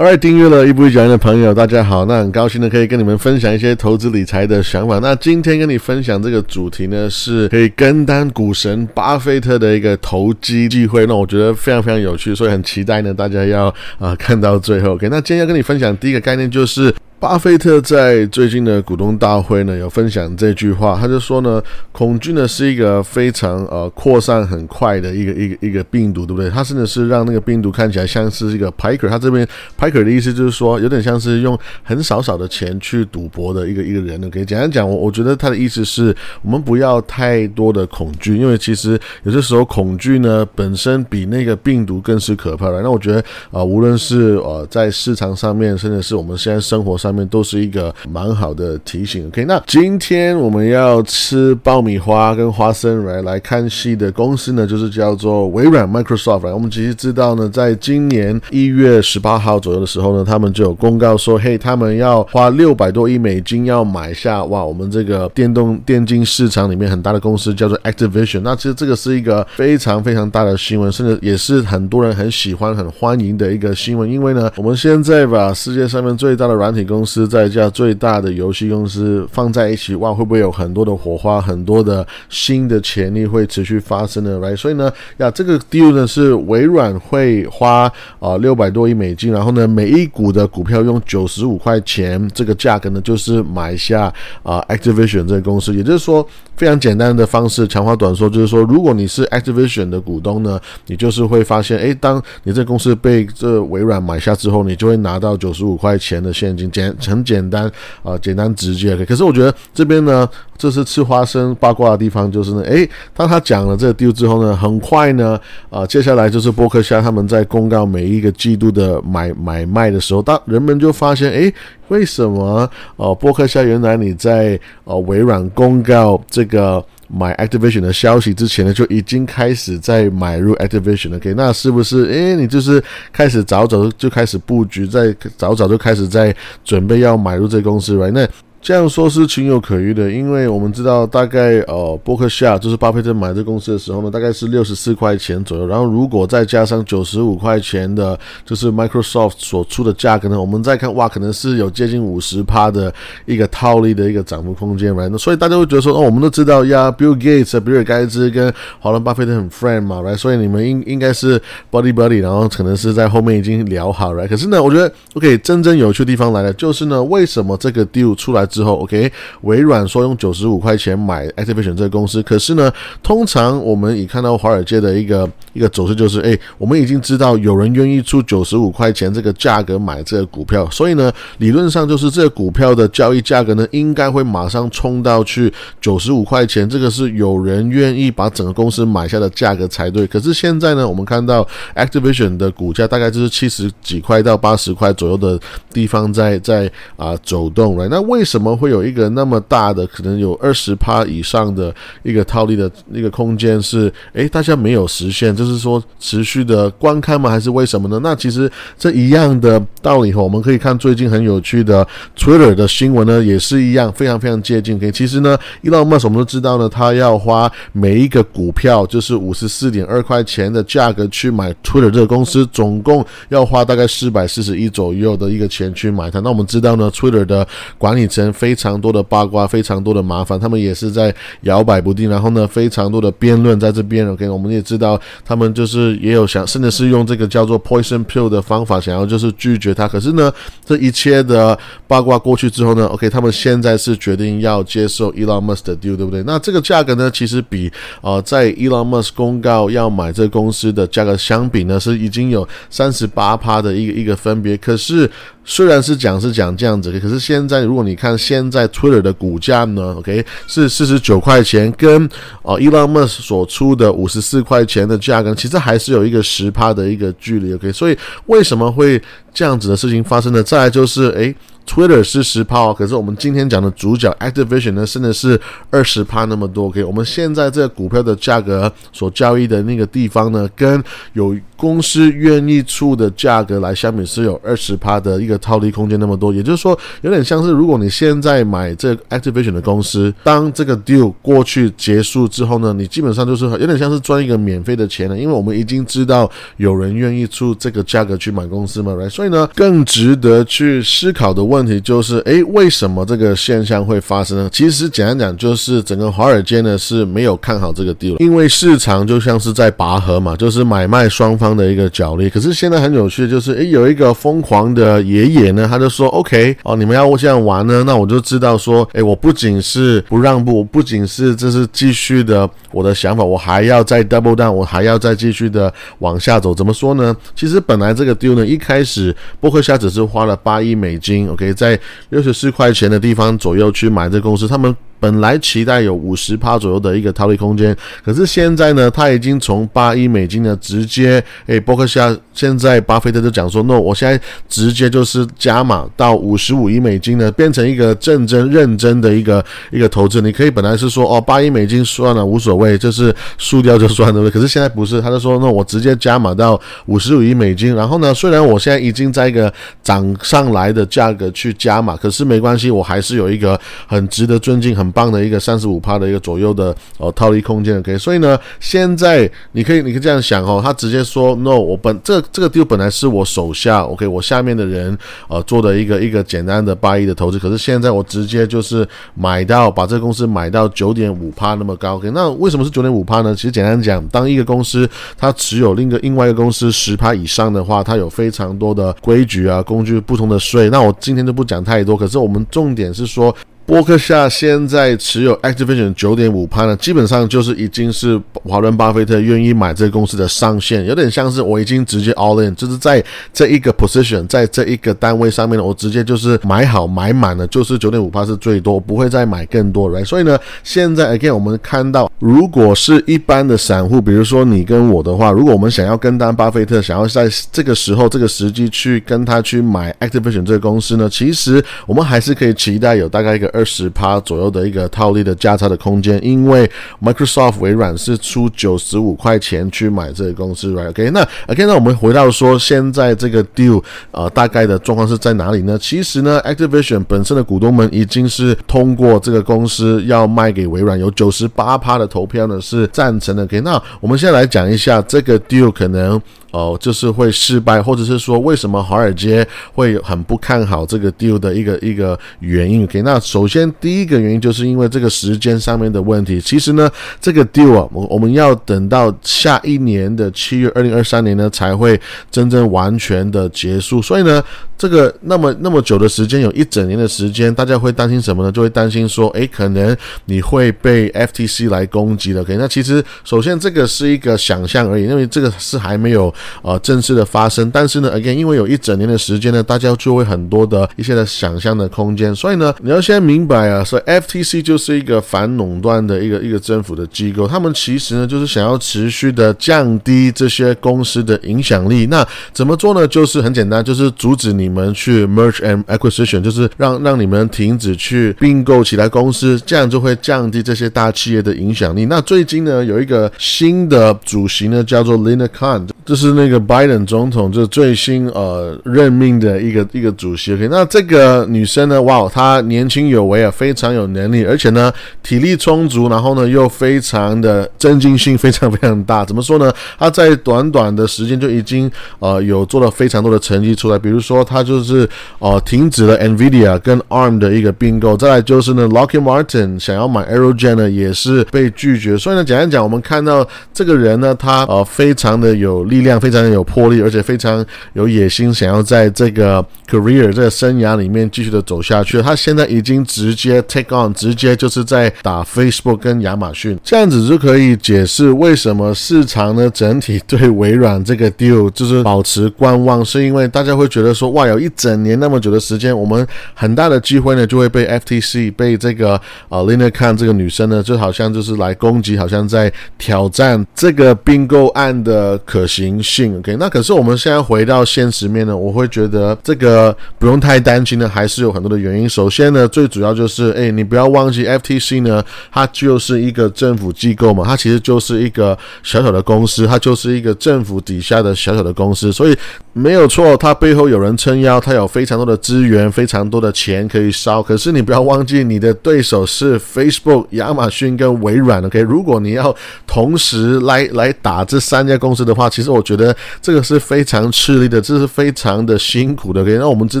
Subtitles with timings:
[0.00, 2.06] Alright，订阅了一步一脚印的朋友，大家好。
[2.06, 4.98] 那很高兴呢可以跟你们分享一些投资理财的想法。
[5.00, 11.04] 那今天跟你分享这个主题呢，是可以跟单股神巴菲特的一个投机机会。
[11.04, 13.66] 那我觉得非常非常有趣，所以很期待呢，大家要
[13.98, 14.92] 啊看到最后。
[14.94, 16.90] OK，那今天要跟你分享第一个概念就是。
[17.20, 21.62] 巴菲特在最近的股东大会呢，有分享这句话，他就说呢，
[21.92, 26.48] 恐惧呢是一个非常呃扩散很快的一个一个一个病毒，对不对？
[26.48, 29.46] 他甚至是让那个病毒看起来像是一个 piker，他这边
[29.78, 34.30] piker 的意思就是说，有点像是用很少少的钱去赌博的一个一个人呢。
[34.32, 42.80] 可以简单讲，我我觉得他的意思是我们不要太多的恐惧，因为其实有些时候恐惧呢本身比那个病毒更是可怕的。
[42.80, 47.09] 那我觉得啊，无论是呃在市场上面，甚至是我们现在生活上。
[47.10, 49.26] 上面都是一个蛮好的提醒。
[49.26, 56.48] OK，那今天我们要吃爆米花跟花生来来看戏的公司呢，就是叫做微软 Microsoft。
[56.54, 68.42] 我们其实知道呢，在今年一月十八号左右的时候呢，他们就有公告说，嘿，他们要花六百多亿美金要买下哇，我们这个电动电竞市场里面很大的公司叫做 Activision。
[68.42, 74.08] 那其实这个是一个非常非常大的新闻，甚至也是很多人很喜欢、很欢迎的一个新闻。
[74.08, 94.12] 因为呢，我们现在把世界上面最大的软体公公司在家最大的游戏公司放在一起，哇，会不会有很多的火花，很多的新的潜力会持续发生呢？Right，所以呢，呀，这个 deal 呢是微软会花啊六百多亿美金，然后呢，每一股的股票用九十五块钱这个价格呢，就是买下
[94.42, 96.26] 啊 Activision 这个公司，也就是说。
[96.56, 107.70] 非常简单的方式，长话短说，就是说，如果你是 Activision 的股东呢，你就是会发现，哎，当你这公司被这微软买下之后，你就会拿到九十五块钱的现金，简很简单
[108.02, 108.96] 啊，简单直接。
[109.04, 115.38] 可是我觉得这边呢，这是吃花生八卦的地方，就是呢，哎，当他讲了这个 deal 之后呢，很快呢，
[115.68, 121.52] 啊，接下来就是波克夏他们在公告每一个季度的买买卖的时候，当人们就发现，哎。
[121.88, 122.70] 为什么？
[122.94, 126.80] 哦，波克夏，原来你在呃微软公告这个
[127.12, 131.16] 买 Activation 的消息之前呢，就已经开始在买入 Activation 了。
[131.16, 132.04] OK，那是不是？
[132.04, 132.82] 诶，你就是
[133.12, 136.34] 开始早早就开始布局，在早早就开始在
[136.64, 138.28] 准备要买入这公司了那
[138.62, 145.66] 这样说是情有可原的，因为我们知道大概呃，伯克夏就是巴菲特买这公司的时候呢，大概是六十四块钱左右。
[145.66, 152.92] 然后如果再加上九十五块钱的，就是 Microsoft 所出的价格呢，我们再看哇，可能是有接近五十趴的
[153.24, 161.40] 一个套利的一个涨幅空间来那所以大家会觉得说，哦，我们都知道呀，Bill Gates、比尔盖茨跟华伦巴菲特很 friend 嘛来所以你们应应该是
[161.70, 168.46] buddy buddy，然后可能是在后面已经聊好了可是呢，我觉得 OK，真正有趣的地方来了，就是呢，为什么这个 deal 出来？
[168.50, 169.10] 之后，OK，
[169.42, 172.70] 微软说用九十五块钱买 Activision 这个公司，可是呢，
[173.02, 185.50] 通常我们已看到华尔街的一个一个走势，就是哎，我们已经知道有人愿意出九十五块钱这个价格买这个股票，所以呢，理论上就是这个股票的交易价格呢，应该会马上冲到去
[185.80, 190.06] 九十五块钱，这个是有人愿意把整个公司买下的价格才对。
[190.06, 191.46] 可是现在呢，我们看到
[191.76, 195.38] Activision 的股价大概就是七十几块到八十块左右的
[195.72, 198.39] 地方在在啊走动了，那为什么？
[198.40, 203.60] 怎么会有一个那么大的，可能有二十趴以上的一个套利的那个空间？
[203.60, 207.28] 是诶，大家没有实现，就是说持续的观看吗？
[207.28, 208.00] 还是为什么呢？
[208.02, 211.86] 那其实这一样的道理哈，我们可以看最近很有趣的
[212.16, 214.78] Twitter 的新闻呢，也是一样，非常非常接近。
[214.78, 226.20] 可以其实呢，Elon Musk 我们都知道呢，他要花每一个股票就是五十四点二块钱的价格去买 Twitter 这个公司，总共要花大概四百四十一左右的一个钱去买它。
[226.20, 227.46] 那我们知道呢，Twitter 的
[227.76, 228.29] 管理层。
[228.32, 232.08] 非常多的八卦，非常多的麻烦，他们也是在摇摆不定。
[232.10, 234.08] 然后呢，非常多的辩论在这边。
[234.08, 239.86] OK，我们也知道，他们就是也有想，甚至是用这个叫做 poison pill 的方法，想要就是拒绝他。
[239.86, 240.32] 可是呢，
[240.64, 246.22] 这一切的八卦过去之后呢，OK，他们现在是决定要接受 Elon Musk 的 deal，对不对？
[246.24, 247.70] 那这个价格呢，其实比
[248.00, 254.56] 呃在 Elon Musk 公告要买这公司的价格相比呢，是已经有三十八趴的一个一个分别。
[254.56, 255.10] 可是。
[255.44, 262.08] 虽然是讲是讲这样子，可是现在如果你看现在 Twitter 的股价呢，OK 是四十九块钱，跟
[262.42, 267.72] 哦 Elon Musk 所出的五十四块钱的价格，其实还是有一个十趴的一个距离，OK。
[267.72, 267.96] 所以
[268.26, 269.00] 为什么会
[269.34, 270.42] 这样子的事情发生呢？
[270.42, 271.34] 再来就是，诶。
[271.70, 275.40] Twitter 是十趴哦，可是我们今天讲的主角 Activision 呢，甚至是
[275.70, 276.66] 二十趴那么多。
[276.66, 280.82] OK，我们现在这个股票的价格所交易的那个地方呢，跟
[281.12, 286.34] 有公司愿意出的价格来相比，是有二十趴的一个套利空间那么多。
[286.34, 299.08] 也就是说，有点像是如果你现在买这 Activision 的公司，当这个 deal 过去结束之后呢，你基本上就是有点像是赚一个免费的钱了，因为我们已经知道有人愿意出这个价格去买公司嘛，right？
[299.08, 304.48] 所以呢，更值得去思考的问问题就是，诶，为什么这个现象会发生呢？
[304.50, 312.30] 其实简单讲，就是整个华尔街呢是没有看好这个 deal，因为市场就像是在拔河嘛，就是买卖双方的一个角力。
[312.30, 326.54] 可是现在很有趣的就是，诶，有一个疯狂的爷爷呢，他就说，OK，哦，你们要这样玩呢，那我就知道说，诶，我不仅是不让步，我不仅是这是继续的我的想法，我还要再 double down，我还要再继续的往下走。
[326.54, 327.14] 怎么说呢？
[327.36, 331.78] 其实本来这个 deal 呢，一开始波克夏只是花了八亿美金，OK，在
[332.10, 334.76] 六十四块钱的地方左右去买这公司，他们。
[335.00, 337.74] 本来期待有五十趴左右的一个套利空间，
[338.04, 350.20] 可是现在呢，他已经从八亿美金呢直接，诶，伯克夏现在巴菲特就讲说，no，我现在直接就是加码到五十五亿美金呢，变成一个认真认真的一个一个投资。
[350.20, 357.74] 你可以本来是说，哦，八亿美金算了无所谓，就是输掉就算了，可是现在不是，他就说，那我直接加码到五十五亿美金。
[357.74, 359.50] 然后呢，虽然我现在已经在一个
[359.82, 364.89] 涨上来的价格去加码，可是没关系，我还是有一个很值得尊敬很。
[364.92, 374.96] 棒的一个三十五趴的一个左右的呃套利空间，OK，所以呢，现在你可以你可以这样想哦，他直接说 No，我本这这个 deal 本来是我手下 OK，我下面的人
[375.28, 383.34] 呃做的一个一个简单的八亿的投资，可是现在我直接就是买到把这个公司买到九点五趴那么高，OK，那为什么是九点五趴呢？
[383.34, 390.70] 其实简单讲，当一个公司它持有另一个另外一个公司十趴以上的话，它有非常多的规矩啊、工具、不同的税。
[390.70, 393.34] 那我今天就不讲太多，可是我们重点是说。
[393.70, 403.00] 波克夏现在持有 Activision 九点五趴呢，基本上就是已经是华伦巴菲特愿意买这个公司的上限，有点像是我已经直接 all in，就是在
[403.32, 410.04] 这一个 position，在这一个单位上面呢，我直接就是买好买满了，就是九点五趴是最多，不会再买更多，right？
[410.04, 423.48] 所以呢，现在 again 我们看到，如果是一般的散户，比如说你跟我的话，如果我们想要跟单巴菲特，想要在这个时候这个时机去跟他去买 Activision 这个公司呢，其实我们还是可以期待有大概一个。
[423.59, 426.68] 二二十趴左右的一个套利的价差的空间，因为
[427.02, 435.78] Microsoft 微软是出九十五块钱去买这个公司，right？OK，那 OK，那我们回到说现在这个 deal 呃大概的状况是在哪里呢？
[435.78, 443.42] 其实呢，Activision 本身的股东们已经是通过这个公司要卖给微软，有九十八趴的投票呢是赞成的。
[443.42, 446.18] OK，那我们现在来讲一下这个 deal 可能。
[446.52, 456.40] 哦，就是会失败，或者是说为什么华尔街会很不看好这个 deal 的一个一个原因？OK，那首先第一个原因就是因为这个时间上面的问题。
[456.40, 462.00] 其实呢，这个 deal 啊，我我们要等到下一年的七月二零二三年呢，才会
[462.30, 464.02] 真正完全的结束。
[464.02, 464.42] 所以呢，
[464.76, 468.50] 这个那么那么久的时间，有一整年的时间，大家会担心什么呢？
[468.50, 472.40] 就会担心说，诶，可能你会被 FTC 来攻击了。
[472.40, 476.34] OK，那其实首先这个是一个想象而已，因为这个是还没有。
[476.62, 492.06] 呃，正式的发生，但是呢，again，因为有一整年的时间呢，大家就会很多的一些的想象的空间，所以呢，你要先明白啊，所以 FTC 就是一个反垄断的一个一个政府的机构，他们其实呢就是想要持续的降低这些公司的影响力。
[492.06, 493.06] 那怎么做呢？
[493.06, 502.06] 就是很简单，就是阻止你们去 merge and acquisition，就是让让你们停止去并购起来公司，这样就会降低这些大企业的影响力。
[502.06, 506.29] 那最近呢，有一个新的主席呢，叫做 Lina Khan，就是。
[506.30, 519.24] 是那个拜登总统就是最新呃任命的一个一个主席，OK，那这个女生呢，哇，她年轻有为啊，非常有能力，而且呢体力充足，然后呢又非常的增进性非常非常大。
[519.24, 519.72] 怎么说呢？
[519.98, 521.90] 她在短短的时间就已经
[522.20, 532.16] 呃有做了非常多的成绩出来，比如说她就是呃停止了 Nvidia 跟 ARM 的一个并购，再来就是呢 Lockheed Martin 想要买 Aerogen 呢也是被拒绝。
[532.16, 542.22] 所以呢，简单讲，我们看到这个人呢，他呃非常的有力量，非常有魄力，而且非常有野心，想要在这个 career 这个生涯里面继续的走下去。
[542.22, 559.14] 他现在已经直接 take on，直接就是在打 Facebook 跟亚马逊，这样子就可以解释为什么市场呢整体对微软这个 deal 就是保持观望，是因为大家会觉得说，哇，有一整年那么久的时间，我们很大的机会呢就会被 FTC 被这个
[559.48, 566.38] 啊 Lina Khan 这个女生呢，就好像就是来攻击，好像在挑战这个并购案的可行性。
[566.38, 572.08] OK，那可是我们现在回到现实面呢，我会觉得这个呃不用太担心呢，还是有很多的原因。
[572.08, 582.36] 首先呢，最主要就是，哎，你不要忘记 FTC 呢，它就是一个政府机构嘛，它其实就是一个小小的公司，它就是一个政府底下的小小的公司，所以
[582.72, 587.42] 没有错，它背后有人撑腰，它有非常多的资源，非常多的钱可以烧。
[587.42, 591.64] 可是你不要忘记，你的对手是 Facebook、亚马逊跟微软。
[591.64, 592.54] OK，如果你要
[592.86, 599.40] 同时来来打这三家公司的话，其实我觉得这个是非常吃力的，这是非常的辛苦的。
[599.40, 600.00] OK，那我们知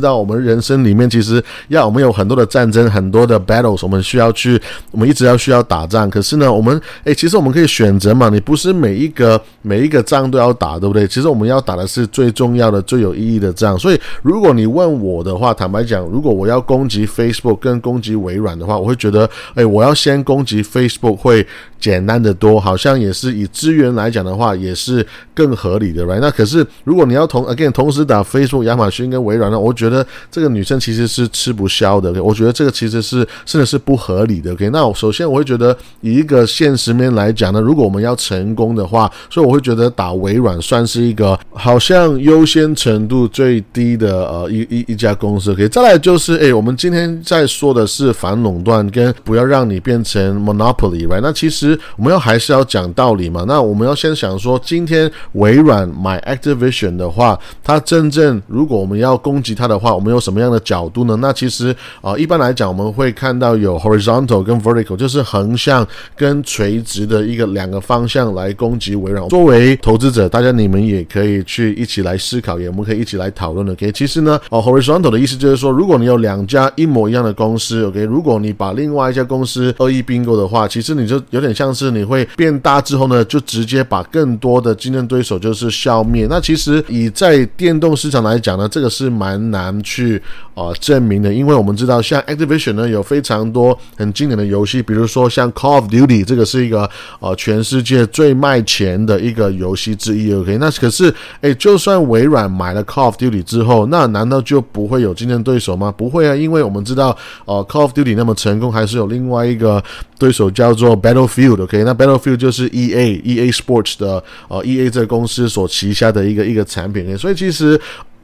[0.00, 4.60] 道，我们人生里面其实要我们有很多的战争，很多的 battles，我们需要去，
[4.90, 6.10] 我们一直要需要打仗。
[6.10, 11.06] 可是呢，我们诶，其实我们可以选择嘛，你不是每一个每一个仗都要打，对不对？
[11.06, 13.78] 其实我们要打的是最重要的、最有意义的仗。
[13.78, 21.46] 所以，如果你问我的话，坦白讲，如果我要攻击 Facebook 跟攻击微软的话，我会觉得，诶，我要先攻击 Facebook 会。
[21.80, 26.20] 简单的多，好像也是以资源来讲的话，也是更合理的，right？
[26.20, 32.22] 那可是如果你要同 again 同时打 Facebook、亚马逊跟微软呢，我觉得这个女生其实是吃不消的。
[32.22, 34.52] 我觉得这个其实是真的是不合理的。
[34.52, 45.52] OK，那我首先我会觉得以一个现实面来讲呢，如果我们要成功的话，所以我会觉得打微软算是一个好像优先程度最低的呃一一一家公司。
[45.52, 51.20] OK，再来就是诶，我们今天在说的是反垄断跟不要让你变成 monopoly，right？
[51.20, 51.78] 那其实。
[51.96, 53.44] 我们要还是要讲道理嘛？
[53.46, 61.16] 那我们要先想说，今天微软买 Activision 的话，它真正如果我们要攻击其他的话，我们有什么样的角度呢？
[61.20, 69.28] 那其实啊，一般来讲，我们会看到有 horizontal 跟 vertical，就是横向跟垂直的一个两个方向来攻击微软。
[69.28, 73.72] 作为投资者，大家你们也可以去一起来思考，也我们可以一起来讨论的。
[73.72, 81.50] OK，其实呢，哦，horizontal 的意思就是说，如果你有两家一模一样的公司，OK，如果你把另外一家公司恶意并购的话，其实你就有点。
[81.52, 86.26] 像是你会变大之后呢，就直接把更多的竞争对手就是消灭。
[86.30, 90.20] 那其实以在电动市场来讲呢，这个是蛮难去
[90.54, 100.32] 啊证明的，因为我们知道像 Activision 呢有非常多很经典的游戏，比如说像 Call of Duty，这个是一个呃全世界最卖钱的一个游戏之一。
[100.34, 105.92] OK，那可是哎，就算微软买了 Call of Duty 之后，那难道就不会有竞争对手吗？
[105.96, 109.82] 不会啊，因为我们知道呃 Call of Duty 那么成功，还是有另外一个
[110.18, 111.62] 对手叫做 Battlefield。
[111.62, 117.80] OK，那 Battlefield 就是 EA EA Sports 的呃 EA 这个公司所旗下的一个一个产品，所以其实。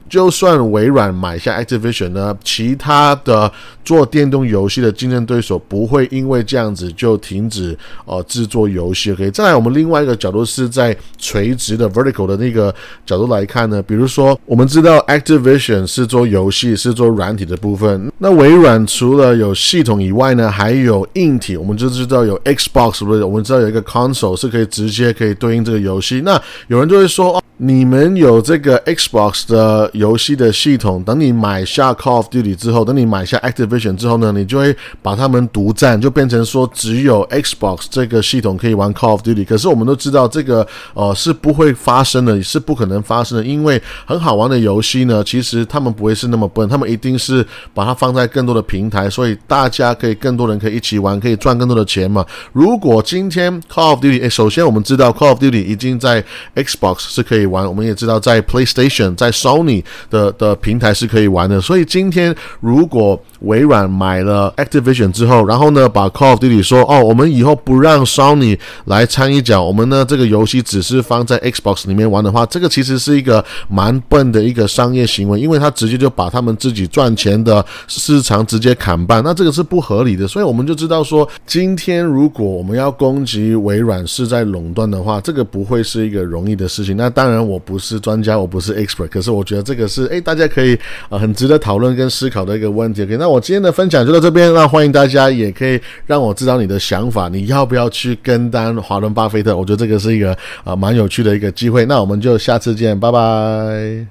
[0.09, 3.51] 就算微软买下 Activision 呢，其他的
[3.83, 9.11] 做电动游戏的竞争对手不会因为这样子就停止呃制作游戏。
[9.11, 12.73] OK，再来我们另外一个角度是在垂直的 vertical 的那个
[13.05, 23.23] 角度来看呢，比如说我们知道 Activision 是做游戏是做软体的部分，那微软除了有系统以外呢，还有硬体，我们就知道有 Xbox 不是？
[23.23, 26.21] 我们知道有一个 console 是可以直接可以对应这个游戏。
[26.21, 27.41] 那有人就会说哦。
[27.59, 39.43] 你们有这个 Xbox 的游戏的系统，等你买下 Call of Duty 之后，等你买下 Activision 之后呢，你就会把他们独占，就变成说只有 Xbox 这个系统可以玩 Call of Duty。
[39.43, 52.23] 可是我们都知道这个呃是不会发生的，是不可能发生的，因为很好玩的游戏呢，其实他们不会是那么笨，他们一定是把它放在更多的平台，所以大家可以更多人可以一起玩，可以赚更多的钱嘛。
[52.53, 56.23] 如果今天 Call of Duty，哎，首先我们知道 Call of Duty 已经在
[56.53, 57.46] Xbox 是可以。
[57.47, 61.59] 玩，我们也知道，在 PlayStation、在 Sony 的的平台是可以玩的。
[61.59, 80.27] 所以今天如果微软买了 Activision 之后，然后呢，把 Call of Duty 说哦，我们以后不让 Sony 来掺一脚，我们呢这个游戏只是放在 Xbox 里面玩的话，这个其实是一个蛮笨的一个商业行为，因为他直接就把他们自己赚钱的市场直接砍半，那这个是不合理的。
[80.27, 86.97] 所以我们就知道说，今天如果我们要攻击微软是在垄断的话，这个不会是一个容易的事情。
[86.97, 87.36] 那当然。
[87.45, 90.77] 我不是专家，我不是 expert，可是我觉得这个是诶，大家可以
[91.09, 93.03] 啊很值得讨论跟思考的一个问题。
[93.03, 99.55] OK，那我今天的分享就到这边，那欢迎大家也可以让我知道你的想法，你要不要去跟单华伦巴菲特？
[99.55, 101.85] 我觉得这个是一个啊蛮有趣的一个机会。
[101.85, 104.05] 那我们就下次见，拜拜。